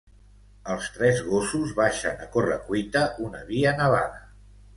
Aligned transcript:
Els 0.75 0.87
tres 0.95 1.21
gossos 1.27 1.73
baixen 1.81 2.25
a 2.25 2.31
corre-cuita 2.37 3.05
una 3.27 3.45
via 3.53 3.77
nevada. 3.85 4.21